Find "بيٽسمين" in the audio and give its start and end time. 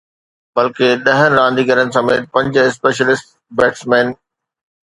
3.61-4.07